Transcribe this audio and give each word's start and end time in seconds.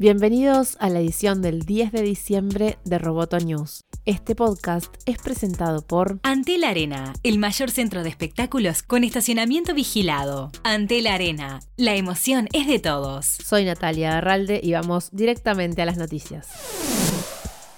Bienvenidos 0.00 0.78
a 0.80 0.88
la 0.88 1.00
edición 1.00 1.42
del 1.42 1.66
10 1.66 1.92
de 1.92 2.00
diciembre 2.00 2.78
de 2.86 2.98
Roboto 2.98 3.38
News. 3.38 3.84
Este 4.06 4.34
podcast 4.34 4.94
es 5.04 5.18
presentado 5.18 5.82
por 5.82 6.20
Antel 6.22 6.64
Arena, 6.64 7.12
el 7.22 7.38
mayor 7.38 7.70
centro 7.70 8.02
de 8.02 8.08
espectáculos 8.08 8.82
con 8.82 9.04
estacionamiento 9.04 9.74
vigilado. 9.74 10.52
Antel 10.64 11.06
Arena, 11.06 11.60
la 11.76 11.96
emoción 11.96 12.48
es 12.54 12.66
de 12.66 12.78
todos. 12.78 13.26
Soy 13.26 13.66
Natalia 13.66 14.16
Arralde 14.16 14.58
y 14.62 14.72
vamos 14.72 15.10
directamente 15.12 15.82
a 15.82 15.84
las 15.84 15.98
noticias. 15.98 16.48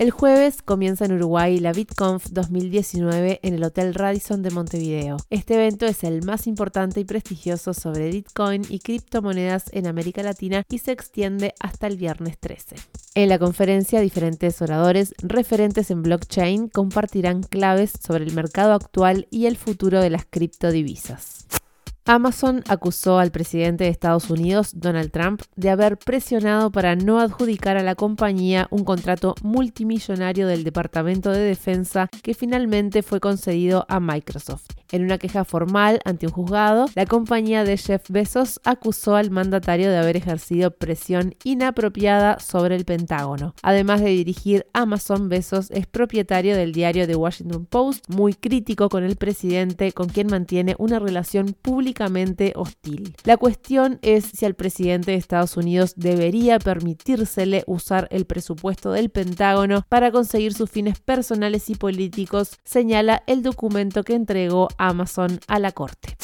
El 0.02 0.10
jueves 0.10 0.62
comienza 0.62 1.04
en 1.04 1.12
Uruguay 1.12 1.60
la 1.60 1.72
BitConf 1.72 2.30
2019 2.30 3.38
en 3.40 3.54
el 3.54 3.62
Hotel 3.62 3.94
Radisson 3.94 4.42
de 4.42 4.50
Montevideo. 4.50 5.16
Este 5.30 5.54
evento 5.54 5.86
es 5.86 6.02
el 6.02 6.24
más 6.24 6.48
importante 6.48 6.98
y 6.98 7.04
prestigioso 7.04 7.72
sobre 7.72 8.10
Bitcoin 8.10 8.62
y 8.68 8.80
criptomonedas 8.80 9.66
en 9.72 9.86
América 9.86 10.24
Latina 10.24 10.64
y 10.68 10.78
se 10.78 10.90
extiende 10.90 11.54
hasta 11.60 11.86
el 11.86 11.98
viernes 11.98 12.36
13. 12.40 12.74
En 13.14 13.28
la 13.28 13.38
conferencia, 13.38 14.00
diferentes 14.00 14.60
oradores 14.60 15.14
referentes 15.22 15.92
en 15.92 16.02
blockchain 16.02 16.66
compartirán 16.66 17.44
claves 17.44 17.92
sobre 18.04 18.24
el 18.24 18.34
mercado 18.34 18.72
actual 18.72 19.28
y 19.30 19.46
el 19.46 19.56
futuro 19.56 20.00
de 20.00 20.10
las 20.10 20.26
criptodivisas. 20.28 21.46
Amazon 22.04 22.64
acusó 22.68 23.18
al 23.20 23.30
presidente 23.30 23.84
de 23.84 23.90
Estados 23.90 24.28
Unidos, 24.28 24.72
Donald 24.74 25.12
Trump, 25.12 25.42
de 25.54 25.70
haber 25.70 25.96
presionado 25.98 26.72
para 26.72 26.96
no 26.96 27.20
adjudicar 27.20 27.76
a 27.76 27.84
la 27.84 27.94
compañía 27.94 28.66
un 28.70 28.84
contrato 28.84 29.36
multimillonario 29.42 30.48
del 30.48 30.64
Departamento 30.64 31.30
de 31.30 31.40
Defensa 31.40 32.08
que 32.22 32.34
finalmente 32.34 33.02
fue 33.02 33.20
concedido 33.20 33.86
a 33.88 34.00
Microsoft. 34.00 34.81
En 34.92 35.02
una 35.02 35.16
queja 35.16 35.46
formal 35.46 36.00
ante 36.04 36.26
un 36.26 36.32
juzgado, 36.32 36.84
la 36.94 37.06
compañía 37.06 37.64
de 37.64 37.78
Jeff 37.78 38.10
Bezos 38.10 38.60
acusó 38.62 39.16
al 39.16 39.30
mandatario 39.30 39.90
de 39.90 39.96
haber 39.96 40.18
ejercido 40.18 40.70
presión 40.70 41.34
inapropiada 41.44 42.38
sobre 42.40 42.76
el 42.76 42.84
Pentágono. 42.84 43.54
Además 43.62 44.02
de 44.02 44.10
dirigir 44.10 44.66
Amazon, 44.74 45.30
Bezos 45.30 45.70
es 45.70 45.86
propietario 45.86 46.54
del 46.54 46.72
diario 46.72 47.06
The 47.06 47.16
Washington 47.16 47.64
Post, 47.64 48.04
muy 48.08 48.34
crítico 48.34 48.90
con 48.90 49.02
el 49.02 49.16
presidente, 49.16 49.92
con 49.92 50.10
quien 50.10 50.26
mantiene 50.26 50.76
una 50.78 50.98
relación 50.98 51.56
públicamente 51.62 52.52
hostil. 52.54 53.16
La 53.24 53.38
cuestión 53.38 53.98
es 54.02 54.26
si 54.26 54.44
al 54.44 54.54
presidente 54.54 55.12
de 55.12 55.16
Estados 55.16 55.56
Unidos 55.56 55.94
debería 55.96 56.58
permitírsele 56.58 57.64
usar 57.66 58.08
el 58.10 58.26
presupuesto 58.26 58.92
del 58.92 59.08
Pentágono 59.08 59.86
para 59.88 60.12
conseguir 60.12 60.52
sus 60.52 60.70
fines 60.70 61.00
personales 61.00 61.70
y 61.70 61.76
políticos, 61.76 62.58
señala 62.62 63.22
el 63.26 63.42
documento 63.42 64.02
que 64.02 64.14
entregó 64.14 64.68
Amazon 64.82 65.38
a 65.46 65.58
la 65.60 65.70
corte. 65.70 66.16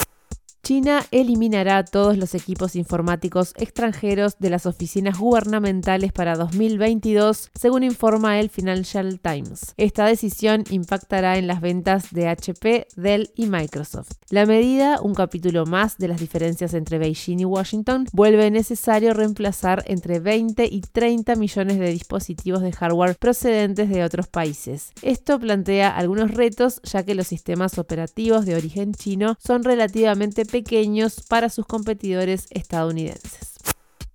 China 0.68 1.02
eliminará 1.12 1.82
todos 1.82 2.18
los 2.18 2.34
equipos 2.34 2.76
informáticos 2.76 3.54
extranjeros 3.56 4.38
de 4.38 4.50
las 4.50 4.66
oficinas 4.66 5.18
gubernamentales 5.18 6.12
para 6.12 6.36
2022, 6.36 7.50
según 7.58 7.84
informa 7.84 8.38
el 8.38 8.50
Financial 8.50 9.18
Times. 9.18 9.72
Esta 9.78 10.04
decisión 10.04 10.64
impactará 10.68 11.38
en 11.38 11.46
las 11.46 11.62
ventas 11.62 12.10
de 12.10 12.28
HP, 12.28 12.86
Dell 12.96 13.30
y 13.34 13.46
Microsoft. 13.46 14.10
La 14.28 14.44
medida, 14.44 15.00
un 15.00 15.14
capítulo 15.14 15.64
más 15.64 15.96
de 15.96 16.08
las 16.08 16.20
diferencias 16.20 16.74
entre 16.74 16.98
Beijing 16.98 17.40
y 17.40 17.44
Washington, 17.46 18.04
vuelve 18.12 18.50
necesario 18.50 19.14
reemplazar 19.14 19.84
entre 19.86 20.20
20 20.20 20.66
y 20.66 20.82
30 20.82 21.34
millones 21.36 21.78
de 21.78 21.88
dispositivos 21.88 22.60
de 22.60 22.72
hardware 22.72 23.16
procedentes 23.16 23.88
de 23.88 24.04
otros 24.04 24.28
países. 24.28 24.92
Esto 25.00 25.40
plantea 25.40 25.96
algunos 25.96 26.30
retos 26.32 26.82
ya 26.82 27.04
que 27.04 27.14
los 27.14 27.26
sistemas 27.26 27.78
operativos 27.78 28.44
de 28.44 28.54
origen 28.54 28.92
chino 28.92 29.38
son 29.42 29.64
relativamente 29.64 30.44
pequeños 30.44 30.57
pequeños 30.58 31.20
para 31.28 31.50
sus 31.50 31.66
competidores 31.66 32.46
estadounidenses. 32.50 33.54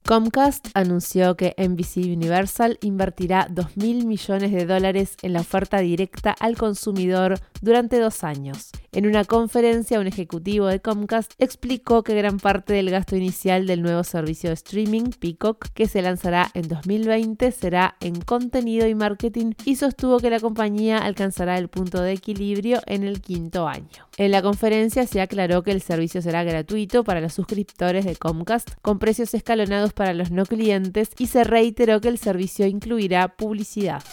Comcast 0.06 0.68
anunció 0.74 1.38
que 1.38 1.56
NBC 1.58 2.14
Universal 2.14 2.78
invertirá 2.82 3.48
2.000 3.48 4.06
millones 4.06 4.52
de 4.52 4.66
dólares 4.66 5.16
en 5.22 5.32
la 5.32 5.40
oferta 5.40 5.80
directa 5.80 6.36
al 6.38 6.58
consumidor 6.58 7.40
durante 7.62 7.98
dos 7.98 8.26
años. 8.26 8.72
En 8.94 9.08
una 9.08 9.26
conferencia, 9.26 10.00
un 10.00 10.06
ejecutivo 10.06 10.68
de 10.68 10.80
Comcast 10.80 11.34
explicó 11.40 12.04
que 12.04 12.14
gran 12.14 12.38
parte 12.38 12.74
del 12.74 12.92
gasto 12.92 13.16
inicial 13.16 13.66
del 13.66 13.82
nuevo 13.82 14.04
servicio 14.04 14.52
de 14.52 14.54
streaming, 14.54 15.10
Peacock, 15.20 15.70
que 15.74 15.88
se 15.88 16.04
lanzará 16.04 16.52
en 16.54 16.68
2020, 16.68 17.52
será 17.52 17.96
en 18.02 18.22
contenido 18.22 18.88
y 18.88 18.94
marketing 18.94 19.54
y 19.66 19.78
sostuvo 19.78 20.20
que 20.20 20.30
la 20.30 20.40
compañía 20.40 21.00
alcanzará 21.00 21.58
el 21.58 21.70
punto 21.70 22.04
de 22.04 22.12
equilibrio 22.12 22.82
en 22.86 23.02
el 23.02 23.20
quinto 23.20 23.68
año. 23.68 24.08
En 24.18 24.30
la 24.30 24.44
conferencia 24.44 25.08
se 25.08 25.22
aclaró 25.22 25.64
que 25.64 25.72
el 25.72 25.82
servicio 25.82 26.22
será 26.22 26.44
gratuito 26.44 27.04
para 27.04 27.20
los 27.20 27.34
suscriptores 27.34 28.06
de 28.06 28.16
Comcast, 28.16 28.74
con 28.84 29.00
precios 29.00 29.34
escalonados 29.34 29.94
para 29.94 30.14
los 30.14 30.30
no 30.30 30.46
clientes 30.46 31.10
y 31.18 31.26
se 31.26 31.44
reiteró 31.44 32.00
que 32.00 32.10
el 32.10 32.20
servicio 32.20 32.68
incluirá 32.68 33.30
publicidad. 33.30 34.04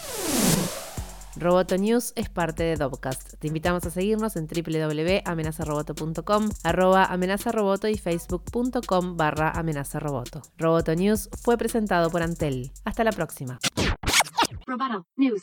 Roboto 1.41 1.75
News 1.75 2.13
es 2.15 2.29
parte 2.29 2.61
de 2.61 2.75
Dopcast. 2.75 3.39
Te 3.39 3.47
invitamos 3.47 3.83
a 3.87 3.89
seguirnos 3.89 4.35
en 4.35 4.45
www.amenazaroboto.com, 4.45 6.49
arroba 6.63 7.05
amenazaroboto 7.05 7.87
y 7.87 7.97
facebook.com 7.97 9.17
barra 9.17 9.49
amenazaroboto. 9.49 10.43
Roboto 10.55 10.93
News 10.93 11.31
fue 11.41 11.57
presentado 11.57 12.11
por 12.11 12.21
Antel. 12.21 12.71
Hasta 12.85 13.03
la 13.03 13.11
próxima. 13.11 13.57
Roboto 14.67 15.07
News. 15.17 15.41